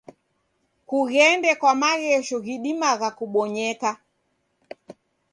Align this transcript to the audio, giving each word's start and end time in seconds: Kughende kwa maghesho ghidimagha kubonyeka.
Kughende 0.89 1.51
kwa 1.59 1.73
maghesho 1.81 2.37
ghidimagha 2.45 3.09
kubonyeka. 3.17 3.89